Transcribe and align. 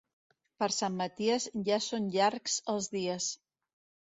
Per 0.61 0.69
Sant 0.75 0.95
Maties 1.01 1.45
ja 1.67 1.79
són 1.89 2.09
llargs 2.17 2.57
els 2.75 2.89
dies. 2.99 3.29